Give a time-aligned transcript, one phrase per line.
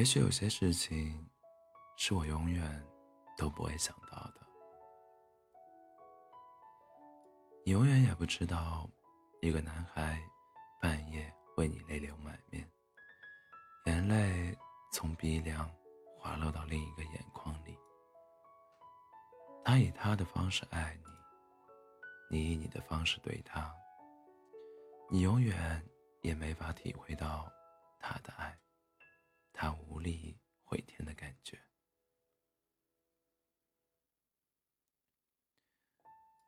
[0.00, 1.28] 也许有些事情，
[1.98, 2.82] 是我永远
[3.36, 4.40] 都不会想到的。
[7.66, 8.88] 你永远也不知道，
[9.42, 10.18] 一个男孩
[10.80, 12.66] 半夜为你泪流满面，
[13.84, 14.56] 眼泪
[14.90, 15.70] 从鼻梁
[16.18, 17.76] 滑落到另一个眼眶里。
[19.62, 20.98] 他以他的方式爱
[22.30, 23.70] 你，你以你的方式对他。
[25.10, 25.86] 你永远
[26.22, 27.52] 也没法体会到
[27.98, 28.58] 他的爱，
[29.62, 31.58] 他无力回天的感觉。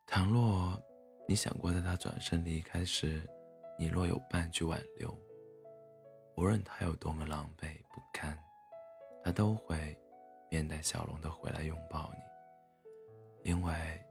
[0.06, 0.82] 倘若
[1.28, 3.28] 你想过在他转身离开时，
[3.78, 5.14] 你若有半句挽留，
[6.38, 8.34] 无论他有多么狼狈不堪，
[9.22, 9.94] 他都会
[10.50, 14.02] 面带笑容的回来拥抱你，因为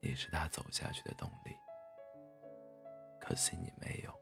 [0.00, 1.54] 你是他走下去的动力。
[3.20, 4.12] 可惜你没有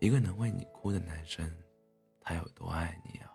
[0.00, 1.46] 一个能为你哭的男生，
[2.22, 3.30] 他有多爱你啊？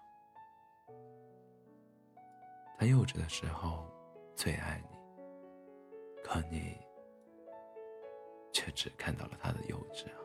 [2.76, 3.86] 他幼稚的时候
[4.36, 4.98] 最爱你，
[6.24, 6.76] 可你
[8.52, 10.18] 却只看到了他的幼稚啊！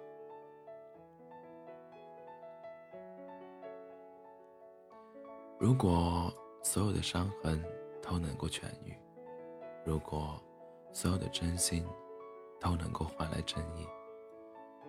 [5.58, 6.32] 如果
[6.62, 7.62] 所有的伤痕
[8.00, 8.97] 都能够痊愈，
[9.84, 10.42] 如果
[10.91, 11.86] 所有的真心……
[12.62, 13.88] 都能够换来正义。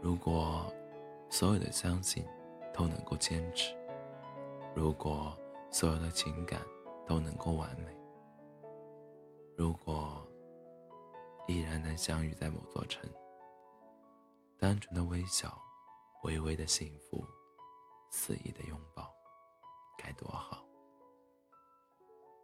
[0.01, 0.65] 如果
[1.31, 2.27] 所有的相信
[2.73, 3.73] 都能够坚持，
[4.75, 5.35] 如果
[5.71, 6.61] 所有的情感
[7.07, 7.97] 都能够完美，
[9.55, 10.27] 如果
[11.47, 13.09] 依然能相遇在某座城，
[14.59, 15.57] 单纯的微笑，
[16.23, 17.25] 微微的幸福，
[18.09, 19.09] 肆意的拥抱，
[19.97, 20.65] 该多好。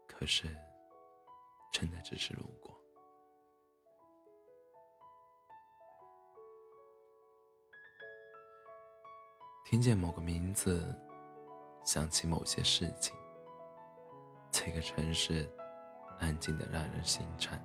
[0.08, 0.48] 可是，
[1.74, 2.77] 真的只是路过。
[9.70, 10.82] 听见某个名字，
[11.84, 13.14] 想起某些事情。
[14.50, 15.46] 这个城市
[16.20, 17.62] 安静的让人心颤。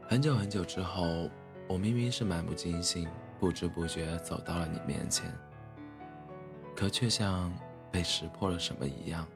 [0.00, 1.28] 很久很久之后，
[1.68, 3.06] 我明明是漫不经心、
[3.38, 5.30] 不知不觉走到了你面前，
[6.74, 7.52] 可却像
[7.92, 9.28] 被识破了什么一样，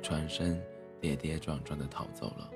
[0.00, 0.64] 转身
[1.00, 2.48] 跌跌撞撞的逃走了。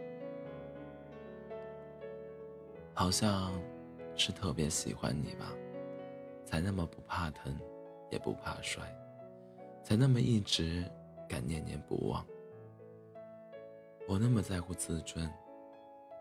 [2.94, 3.52] 好像
[4.14, 5.46] 是特别喜欢你吧。
[6.46, 7.58] 才那么不怕疼，
[8.08, 8.80] 也不怕摔，
[9.82, 10.88] 才那么一直
[11.28, 12.24] 敢念念不忘。
[14.06, 15.28] 我那么在乎自尊，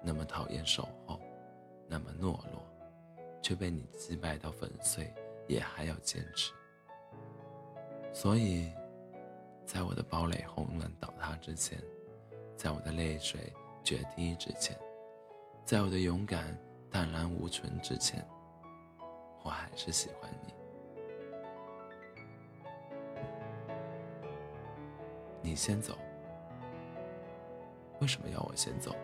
[0.01, 1.21] 那么讨厌守候，
[1.87, 2.59] 那么懦弱，
[3.39, 5.13] 却被你击败到粉碎，
[5.47, 6.51] 也还要坚持。
[8.11, 8.71] 所以，
[9.63, 11.77] 在我的堡垒轰然倒塌之前，
[12.57, 13.53] 在我的泪水
[13.83, 14.75] 决堤之前，
[15.63, 16.57] 在我的勇敢
[16.89, 18.27] 淡然无存之前。
[19.45, 20.53] 我还是喜欢你，
[25.51, 25.95] 你先走。
[27.99, 28.95] 为什么要我先走？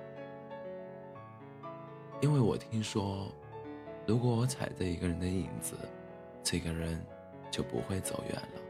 [2.22, 3.28] 因为我听说，
[4.07, 5.78] 如果我踩着一个人的影子，
[6.44, 7.00] 这个人
[7.52, 8.62] 就不会走远了。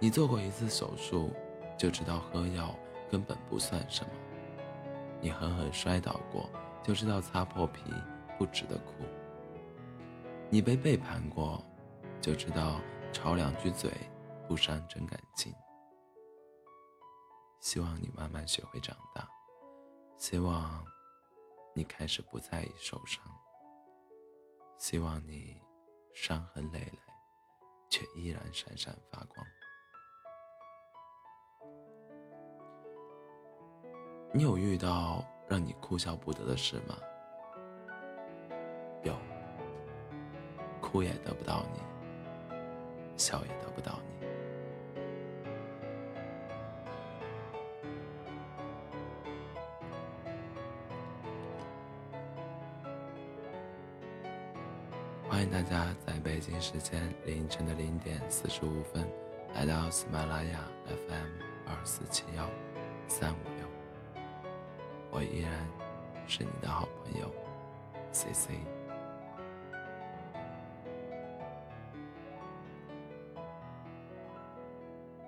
[0.00, 1.30] 你做过一次手术，
[1.78, 2.74] 就知道喝药
[3.08, 4.10] 根本不算什么；
[5.20, 6.50] 你狠狠摔倒过，
[6.82, 7.82] 就知道擦破皮。
[8.38, 8.92] 不值得哭。
[10.50, 11.62] 你被背叛过，
[12.20, 12.80] 就知道
[13.12, 13.90] 吵两句嘴
[14.46, 15.52] 不伤真感情。
[17.60, 19.28] 希望你慢慢学会长大，
[20.16, 20.84] 希望
[21.74, 23.22] 你开始不在意受伤，
[24.76, 25.60] 希望你
[26.14, 26.98] 伤痕累累，
[27.88, 29.44] 却依然闪闪发光。
[34.32, 36.96] 你有遇到让你哭笑不得的事吗？
[40.96, 41.80] 哭也得不到你，
[43.18, 44.26] 笑也得不到你。
[55.28, 59.06] 欢迎大家在北京时间凌晨的零点四十五分
[59.54, 61.28] 来到喜马拉雅 FM
[61.66, 62.48] 二四七幺
[63.06, 63.68] 三五六，
[65.10, 65.52] 我依然
[66.26, 67.30] 是你的好朋友
[68.12, 68.85] C C。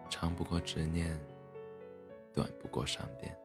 [0.09, 1.19] 长不过执念，
[2.33, 3.37] 短不过善变。